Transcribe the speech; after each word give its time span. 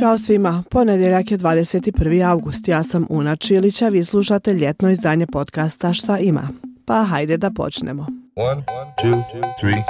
Ćao 0.00 0.18
svima, 0.18 0.62
ponedjeljak 0.70 1.30
je 1.30 1.38
21. 1.38 2.30
august, 2.30 2.68
ja 2.68 2.82
sam 2.82 3.06
Una 3.10 3.36
Čilića, 3.36 3.88
vi 3.88 4.04
slušate 4.04 4.54
ljetno 4.54 4.90
izdanje 4.90 5.26
podcasta 5.26 5.92
Šta 5.92 6.18
ima. 6.18 6.48
Pa 6.84 7.04
hajde 7.04 7.36
da 7.36 7.50
počnemo. 7.50 8.06
One, 8.36 8.62
two, 9.02 9.22
three, 9.60 9.82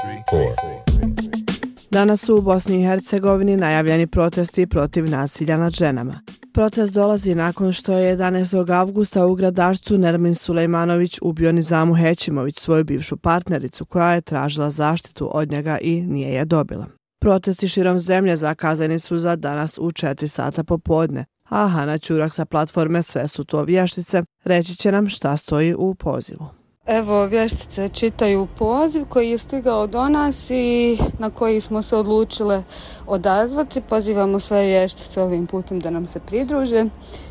Danas 1.91 2.21
su 2.21 2.37
u 2.37 2.43
Bosni 2.43 2.81
i 2.81 2.85
Hercegovini 2.85 3.57
najavljeni 3.57 4.07
protesti 4.07 4.67
protiv 4.67 5.11
nasilja 5.11 5.57
nad 5.57 5.73
ženama. 5.73 6.21
Protest 6.53 6.95
dolazi 6.95 7.35
nakon 7.35 7.73
što 7.73 7.93
je 7.93 8.17
11. 8.17 8.75
avgusta 8.75 9.27
u 9.27 9.35
gradašcu 9.35 9.99
Nermin 9.99 10.35
Sulejmanović 10.35 11.19
ubio 11.23 11.53
Nizamu 11.53 11.95
Hećimović, 11.95 12.59
svoju 12.59 12.85
bivšu 12.85 13.17
partnericu 13.17 13.85
koja 13.85 14.15
je 14.15 14.21
tražila 14.21 14.71
zaštitu 14.71 15.31
od 15.33 15.51
njega 15.51 15.79
i 15.79 16.03
nije 16.03 16.33
je 16.33 16.45
dobila. 16.45 17.00
Protesti 17.23 17.69
širom 17.69 17.99
zemlje 17.99 18.37
zakazani 18.37 18.99
su 18.99 19.19
za 19.19 19.37
danas 19.37 19.79
u 19.79 19.91
4 19.91 20.29
sata 20.29 20.65
popodne, 20.65 21.25
a 21.49 21.69
Hana 21.69 21.99
Ćurak 21.99 22.35
sa 22.35 22.45
platforme 22.45 23.03
Sve 23.03 23.29
su 23.29 23.45
to 23.45 23.63
vještice 23.63 24.23
reći 24.45 24.77
će 24.77 24.93
nam 24.93 25.09
šta 25.09 25.37
stoji 25.37 25.75
u 25.79 25.95
pozivu. 25.95 26.47
Evo, 26.87 27.27
vještice 27.27 27.89
čitaju 27.89 28.49
poziv 28.59 29.05
koji 29.05 29.31
je 29.31 29.39
stigao 29.39 29.87
do 29.87 30.09
nas 30.09 30.51
i 30.51 30.99
na 31.19 31.31
koji 31.31 31.61
smo 31.61 31.83
se 31.83 31.97
odlučile 31.97 32.63
odazvati. 33.07 33.81
Pozivamo 33.81 34.39
sve 34.39 34.67
vještice 34.67 35.23
ovim 35.23 35.47
putem 35.47 35.81
da 35.81 35.91
nam 35.91 36.09
se 36.09 36.21
pridruže. 36.21 36.85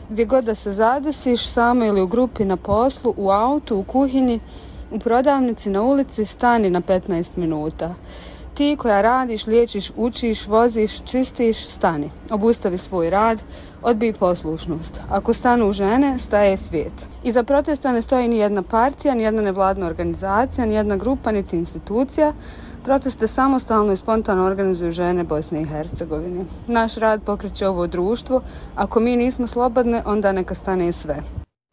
Gdje 0.10 0.26
god 0.26 0.44
da 0.44 0.56
se 0.56 0.72
zadesiš, 0.72 1.48
samo 1.48 1.86
ili 1.86 2.02
u 2.02 2.08
grupi 2.08 2.46
na 2.46 2.58
poslu, 2.58 3.14
u 3.18 3.30
autu, 3.30 3.78
u 3.78 3.84
kuhinji, 3.84 4.40
u 4.92 5.00
prodavnici, 5.00 5.70
na 5.70 5.82
ulici, 5.82 6.26
stani 6.26 6.70
na 6.70 6.82
15 6.82 7.30
minuta 7.36 7.96
ti 8.60 8.76
koja 8.76 9.02
radiš, 9.02 9.48
liječiš, 9.48 9.92
učiš, 9.98 10.48
voziš, 10.48 11.02
čistiš, 11.02 11.68
stani. 11.68 12.10
Obustavi 12.30 12.78
svoj 12.78 13.10
rad, 13.10 13.40
odbij 13.82 14.14
poslušnost. 14.14 15.02
Ako 15.10 15.34
stanu 15.34 15.72
žene, 15.72 16.20
staje 16.20 16.58
svijet. 16.58 16.94
I 17.24 17.32
za 17.32 17.44
protesta 17.44 17.92
ne 17.92 18.02
stoji 18.02 18.28
ni 18.28 18.38
jedna 18.38 18.64
partija, 18.64 19.16
ni 19.16 19.24
jedna 19.24 19.42
nevladna 19.42 19.86
organizacija, 19.86 20.66
ni 20.66 20.74
jedna 20.74 20.96
grupa, 20.96 21.32
niti 21.32 21.56
institucija. 21.56 22.34
Proteste 22.84 23.28
samostalno 23.28 23.94
i 23.94 23.98
spontano 23.98 24.46
organizuju 24.46 24.92
žene 24.92 25.24
Bosne 25.24 25.62
i 25.62 25.66
Hercegovine. 25.66 26.46
Naš 26.68 26.96
rad 26.96 27.22
pokreće 27.24 27.68
ovo 27.68 27.88
društvo. 27.88 28.42
Ako 28.76 29.00
mi 29.00 29.16
nismo 29.16 29.48
slobodne, 29.48 30.02
onda 30.06 30.32
neka 30.32 30.54
stane 30.54 30.94
sve. 30.94 31.24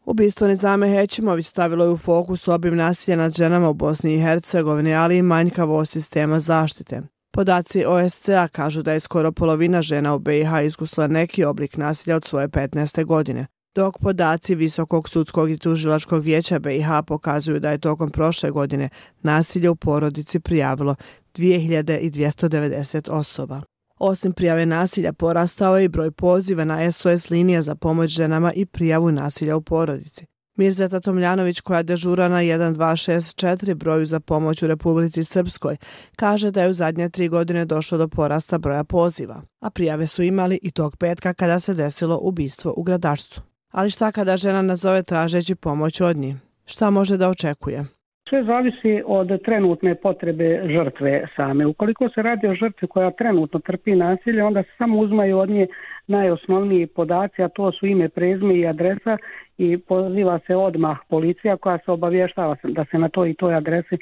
Ubistvo 0.07 0.47
Nizame 0.47 0.89
Hećimović 0.89 1.47
stavilo 1.47 1.85
je 1.85 1.91
u 1.91 1.97
fokus 1.97 2.47
obim 2.47 2.75
nasilja 2.75 3.17
nad 3.17 3.35
ženama 3.35 3.69
u 3.69 3.73
Bosni 3.73 4.13
i 4.13 4.19
Hercegovini, 4.19 4.95
ali 4.95 5.17
i 5.17 5.21
manjkavo 5.21 5.85
sistema 5.85 6.39
zaštite. 6.39 7.01
Podaci 7.33 7.85
OSCA 7.85 8.47
kažu 8.47 8.81
da 8.81 8.93
je 8.93 8.99
skoro 8.99 9.31
polovina 9.31 9.81
žena 9.81 10.15
u 10.15 10.19
BiH 10.19 10.49
iskusila 10.65 11.07
neki 11.07 11.43
oblik 11.43 11.77
nasilja 11.77 12.15
od 12.15 12.25
svoje 12.25 12.47
15. 12.47 13.05
godine, 13.05 13.45
dok 13.75 13.99
podaci 13.99 14.55
Visokog 14.55 15.09
sudskog 15.09 15.51
i 15.51 15.57
tužilačkog 15.57 16.23
vijeća 16.23 16.59
BiH 16.59 16.87
pokazuju 17.07 17.59
da 17.59 17.71
je 17.71 17.77
tokom 17.77 18.09
prošle 18.09 18.51
godine 18.51 18.89
nasilje 19.21 19.69
u 19.69 19.75
porodici 19.75 20.39
prijavilo 20.39 20.95
2290 21.35 23.11
osoba. 23.11 23.61
Osim 23.97 24.33
prijave 24.33 24.65
nasilja, 24.65 25.13
porastao 25.13 25.77
je 25.77 25.85
i 25.85 25.87
broj 25.87 26.11
poziva 26.11 26.65
na 26.65 26.91
SOS 26.91 27.29
linija 27.29 27.61
za 27.61 27.75
pomoć 27.75 28.09
ženama 28.09 28.53
i 28.53 28.65
prijavu 28.65 29.11
nasilja 29.11 29.55
u 29.55 29.61
porodici. 29.61 30.25
Mirzeta 30.55 30.99
Tomljanović, 30.99 31.59
koja 31.59 31.83
dežura 31.83 32.27
na 32.27 32.37
1264 32.37 33.73
broju 33.73 34.05
za 34.05 34.19
pomoć 34.19 34.63
u 34.63 34.67
Republici 34.67 35.23
Srpskoj, 35.23 35.77
kaže 36.15 36.51
da 36.51 36.63
je 36.63 36.69
u 36.69 36.73
zadnje 36.73 37.09
tri 37.09 37.27
godine 37.27 37.65
došlo 37.65 37.97
do 37.97 38.07
porasta 38.07 38.57
broja 38.57 38.83
poziva, 38.83 39.41
a 39.61 39.69
prijave 39.69 40.07
su 40.07 40.23
imali 40.23 40.59
i 40.61 40.71
tog 40.71 40.97
petka 40.97 41.33
kada 41.33 41.59
se 41.59 41.73
desilo 41.73 42.19
ubistvo 42.21 42.73
u 42.77 42.83
gradašcu. 42.83 43.41
Ali 43.71 43.89
šta 43.89 44.11
kada 44.11 44.37
žena 44.37 44.61
nazove 44.61 45.03
tražeći 45.03 45.55
pomoć 45.55 46.01
od 46.01 46.17
njih? 46.17 46.35
Šta 46.65 46.89
može 46.89 47.17
da 47.17 47.29
očekuje? 47.29 47.85
Sve 48.29 48.43
zavisi 48.43 49.03
od 49.05 49.41
trenutne 49.43 49.95
potrebe 49.95 50.61
žrtve 50.67 51.27
same. 51.35 51.65
Ukoliko 51.65 52.09
se 52.09 52.21
radi 52.21 52.47
o 52.47 52.55
žrtvi 52.55 52.87
koja 52.87 53.11
trenutno 53.11 53.59
trpi 53.59 53.95
nasilje, 53.95 54.43
onda 54.43 54.63
se 54.63 54.69
samo 54.77 54.99
uzmaju 54.99 55.37
od 55.37 55.49
nje 55.49 55.67
najosnovniji 56.07 56.87
podaci, 56.87 57.43
a 57.43 57.49
to 57.49 57.71
su 57.71 57.85
ime, 57.87 58.09
prezme 58.09 58.55
i 58.55 58.67
adresa 58.67 59.17
i 59.57 59.77
poziva 59.77 60.39
se 60.47 60.55
odmah 60.55 60.97
policija 61.09 61.57
koja 61.57 61.77
se 61.77 61.91
obavještava 61.91 62.55
da 62.63 62.85
se 62.85 62.97
na 62.97 63.09
toj 63.09 63.29
i 63.29 63.33
toj 63.33 63.55
adresi 63.55 63.97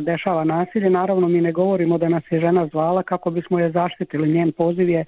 dešava 0.00 0.44
nasilje. 0.44 0.90
Naravno, 0.90 1.28
mi 1.28 1.40
ne 1.40 1.52
govorimo 1.52 1.98
da 1.98 2.08
nas 2.08 2.24
je 2.30 2.40
žena 2.40 2.66
zvala 2.66 3.02
kako 3.02 3.30
bismo 3.30 3.58
je 3.58 3.70
zaštitili. 3.70 4.32
Njen 4.32 4.52
poziv 4.52 4.88
je 4.88 5.04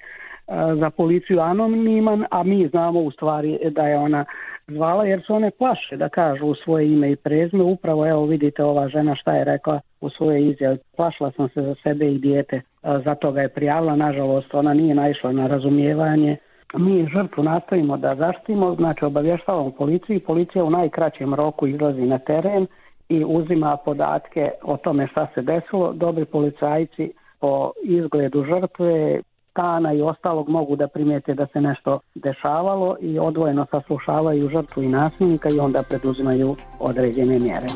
za 0.79 0.89
policiju 0.89 1.39
anoniman, 1.39 2.25
a 2.31 2.43
mi 2.43 2.67
znamo 2.67 2.99
u 2.99 3.11
stvari 3.11 3.59
da 3.71 3.87
je 3.87 3.97
ona 3.97 4.25
zvala 4.67 5.05
jer 5.05 5.21
su 5.21 5.33
one 5.33 5.51
plaše 5.51 5.97
da 5.97 6.09
kažu 6.09 6.45
u 6.45 6.55
svoje 6.55 6.93
ime 6.93 7.11
i 7.11 7.15
prezme. 7.15 7.63
Upravo 7.63 8.07
evo 8.07 8.25
vidite 8.25 8.63
ova 8.63 8.87
žena 8.87 9.15
šta 9.15 9.35
je 9.35 9.43
rekla 9.43 9.79
u 10.01 10.09
svoje 10.09 10.49
izjave. 10.49 10.77
Plašla 10.97 11.31
sam 11.31 11.49
se 11.49 11.61
za 11.61 11.75
sebe 11.83 12.11
i 12.11 12.17
dijete, 12.17 12.61
zato 13.05 13.31
ga 13.31 13.41
je 13.41 13.49
prijavila. 13.49 13.95
Nažalost, 13.95 14.53
ona 14.53 14.73
nije 14.73 14.95
naišla 14.95 15.31
na 15.31 15.47
razumijevanje. 15.47 16.37
Mi 16.77 17.07
žrtvu 17.13 17.43
nastavimo 17.43 17.97
da 17.97 18.15
zaštimo, 18.15 18.75
znači 18.75 19.05
obavještavamo 19.05 19.71
policiju. 19.71 20.19
Policija 20.19 20.63
u 20.63 20.69
najkraćem 20.69 21.33
roku 21.33 21.67
izlazi 21.67 22.01
na 22.01 22.19
teren 22.19 22.67
i 23.09 23.23
uzima 23.27 23.77
podatke 23.85 24.51
o 24.63 24.77
tome 24.77 25.07
šta 25.07 25.27
se 25.33 25.41
desilo. 25.41 25.93
Dobri 25.93 26.25
policajci 26.25 27.11
po 27.39 27.71
izgledu 27.83 28.43
žrtve 28.43 29.21
stana 29.51 29.93
i 29.93 30.01
ostalog 30.01 30.49
mogu 30.49 30.75
da 30.75 30.87
primijete 30.87 31.33
da 31.33 31.47
se 31.53 31.61
nešto 31.61 31.99
dešavalo 32.15 32.95
i 33.01 33.19
odvojeno 33.19 33.65
saslušavaju 33.71 34.49
žrtvu 34.49 34.83
i 34.83 34.87
nasilnika 34.87 35.49
i 35.49 35.59
onda 35.59 35.83
preduzimaju 35.83 36.55
određene 36.79 37.39
mjere. 37.39 37.67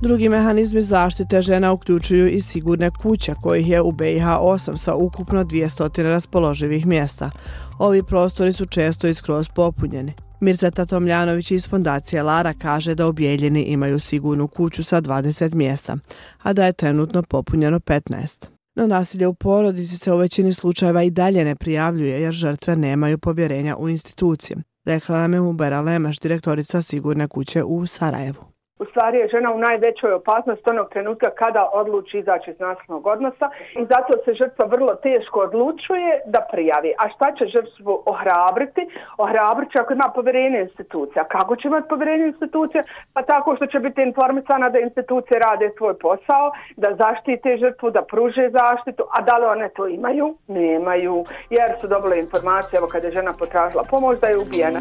Drugi 0.00 0.28
mehanizmi 0.28 0.82
zaštite 0.82 1.42
žena 1.42 1.72
uključuju 1.72 2.28
i 2.28 2.40
sigurne 2.40 2.90
kuće 2.90 3.34
kojih 3.42 3.68
je 3.68 3.82
u 3.82 3.92
BiH 3.92 4.24
8 4.24 4.76
sa 4.76 4.94
ukupno 4.94 5.44
200 5.44 6.02
raspoloživih 6.02 6.86
mjesta. 6.86 7.30
Ovi 7.78 8.02
prostori 8.02 8.52
su 8.52 8.66
često 8.66 9.08
i 9.08 9.14
skroz 9.14 9.48
popunjeni. 9.48 10.12
Mirzeta 10.40 10.86
Tomljanović 10.86 11.50
iz 11.50 11.68
fondacije 11.68 12.22
Lara 12.22 12.54
kaže 12.54 12.94
da 12.94 13.06
objeljeni 13.06 13.62
imaju 13.62 14.00
sigurnu 14.00 14.48
kuću 14.48 14.84
sa 14.84 15.00
20 15.00 15.54
mjesta, 15.54 15.96
a 16.42 16.52
da 16.52 16.66
je 16.66 16.72
trenutno 16.72 17.22
popunjeno 17.22 17.78
15. 17.78 18.46
No 18.76 18.86
nasilje 18.86 19.26
u 19.26 19.34
porodici 19.34 19.98
se 19.98 20.12
u 20.12 20.16
većini 20.16 20.52
slučajeva 20.52 21.02
i 21.02 21.10
dalje 21.10 21.44
ne 21.44 21.56
prijavljuje 21.56 22.22
jer 22.22 22.32
žrtve 22.32 22.76
nemaju 22.76 23.18
povjerenja 23.18 23.76
u 23.76 23.88
institucije. 23.88 24.56
Rekla 24.84 25.16
nam 25.18 25.34
je 25.34 25.40
Mubera 25.40 25.80
Lemaš, 25.80 26.18
direktorica 26.18 26.82
sigurne 26.82 27.28
kuće 27.28 27.64
u 27.64 27.86
Sarajevu 27.86 28.57
u 28.78 28.84
stvari 28.84 29.18
je 29.18 29.28
žena 29.28 29.52
u 29.52 29.58
najvećoj 29.58 30.12
opasnosti 30.12 30.70
onog 30.70 30.88
trenutka 30.90 31.30
kada 31.30 31.70
odluči 31.72 32.18
izaći 32.18 32.50
iz 32.50 32.58
nasilnog 32.60 33.06
odnosa 33.06 33.46
i 33.80 33.84
zato 33.92 34.12
se 34.24 34.34
žrtva 34.34 34.66
vrlo 34.66 34.94
teško 34.94 35.40
odlučuje 35.40 36.20
da 36.26 36.40
prijavi. 36.52 36.92
A 36.98 37.08
šta 37.14 37.26
će 37.36 37.44
žrtvu 37.46 38.02
ohrabriti? 38.06 38.82
Ohrabrit 39.18 39.72
će 39.72 39.78
ako 39.78 39.92
ima 39.92 40.08
povjerenje 40.14 40.60
institucija. 40.60 41.24
Kako 41.24 41.56
će 41.56 41.68
imati 41.68 41.88
povjerenje 41.88 42.26
institucija? 42.26 42.82
Pa 43.12 43.22
tako 43.22 43.56
što 43.56 43.66
će 43.66 43.78
biti 43.78 44.02
informisana 44.02 44.68
da 44.68 44.78
institucije 44.78 45.40
rade 45.40 45.70
svoj 45.78 45.94
posao, 45.98 46.46
da 46.76 46.96
zaštite 47.02 47.56
žrtvu, 47.56 47.90
da 47.90 48.02
pruže 48.02 48.50
zaštitu, 48.50 49.02
a 49.16 49.22
da 49.22 49.38
li 49.38 49.46
one 49.46 49.68
to 49.68 49.86
imaju? 49.86 50.36
Nemaju, 50.46 51.24
jer 51.50 51.70
su 51.80 51.86
dobile 51.86 52.18
informacije, 52.18 52.78
evo 52.78 52.86
kada 52.86 53.06
je 53.06 53.12
žena 53.12 53.32
potražila 53.38 53.84
pomoć, 53.90 54.20
da 54.20 54.26
je 54.28 54.38
ubijena. 54.38 54.80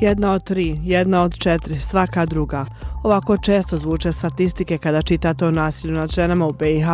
Jedna 0.00 0.32
od 0.32 0.44
tri, 0.44 0.80
jedna 0.84 1.22
od 1.22 1.38
četiri, 1.38 1.80
svaka 1.80 2.26
druga. 2.26 2.66
Ovako 3.02 3.36
često 3.36 3.78
zvuče 3.78 4.12
statistike 4.12 4.78
kada 4.78 5.02
čitate 5.02 5.46
o 5.46 5.50
nasilju 5.50 5.94
nad 5.94 6.10
ženama 6.10 6.46
u 6.46 6.52
BiH 6.52 6.86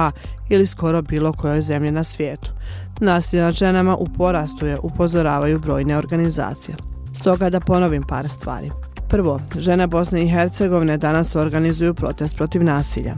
ili 0.49 0.67
skoro 0.67 1.03
bilo 1.03 1.33
kojoj 1.33 1.61
zemlji 1.61 1.91
na 1.91 2.05
svijetu. 2.05 2.53
Nasilje 3.01 3.43
nad 3.43 3.55
ženama 3.55 3.97
u 3.97 4.07
porastu 4.07 4.67
je, 4.67 4.79
upozoravaju 4.79 5.59
brojne 5.59 5.97
organizacije. 5.97 6.77
Stoga 7.15 7.51
da 7.51 7.61
ponovim 7.61 8.03
par 8.03 8.29
stvari. 8.29 8.71
Prvo, 9.09 9.41
žene 9.59 9.87
Bosne 9.87 10.23
i 10.23 10.29
Hercegovine 10.29 10.99
danas 10.99 11.37
organizuju 11.37 11.95
protest 11.95 12.37
protiv 12.37 12.65
nasilja. 12.65 13.15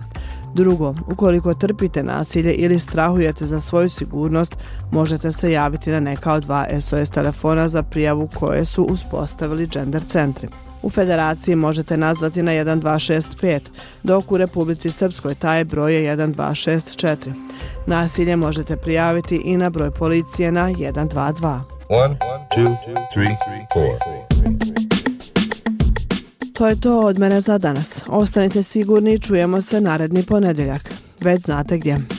Drugo, 0.54 0.94
ukoliko 1.06 1.54
trpite 1.54 2.02
nasilje 2.02 2.52
ili 2.52 2.78
strahujete 2.78 3.46
za 3.46 3.60
svoju 3.60 3.90
sigurnost, 3.90 4.56
možete 4.90 5.32
se 5.32 5.52
javiti 5.52 5.90
na 5.90 6.00
neka 6.00 6.32
od 6.32 6.42
dva 6.42 6.66
SOS 6.80 7.10
telefona 7.10 7.68
za 7.68 7.82
prijavu 7.82 8.28
koje 8.34 8.64
su 8.64 8.84
uspostavili 8.84 9.66
gender 9.66 10.04
centri. 10.04 10.48
U 10.82 10.90
federaciji 10.90 11.56
možete 11.56 11.96
nazvati 11.96 12.42
na 12.42 12.52
1265, 12.52 13.60
dok 14.02 14.32
u 14.32 14.36
Republici 14.36 14.90
Srpskoj 14.90 15.34
taj 15.34 15.64
broj 15.64 15.94
je 15.94 16.16
1264. 16.16 17.16
Nasilje 17.86 18.36
možete 18.36 18.76
prijaviti 18.76 19.36
i 19.36 19.56
na 19.56 19.70
broj 19.70 19.90
policije 19.90 20.52
na 20.52 20.70
122. 20.70 21.60
1, 21.88 22.16
2, 22.56 22.76
3, 23.14 23.36
4. 23.74 24.27
To 26.58 26.69
je 26.69 26.81
to 26.81 27.00
od 27.00 27.19
mene 27.19 27.40
za 27.40 27.58
danas. 27.58 28.02
Ostanite 28.06 28.62
sigurni 28.62 29.14
i 29.14 29.19
čujemo 29.19 29.60
se 29.60 29.81
naredni 29.81 30.22
ponedeljak. 30.22 30.90
Već 31.20 31.44
znate 31.44 31.78
gdje. 31.78 32.18